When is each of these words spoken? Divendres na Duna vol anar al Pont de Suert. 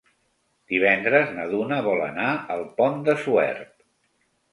Divendres 0.71 1.29
na 1.35 1.43
Duna 1.51 1.77
vol 1.87 2.01
anar 2.05 2.31
al 2.55 2.65
Pont 2.79 3.05
de 3.11 3.15
Suert. 3.27 3.71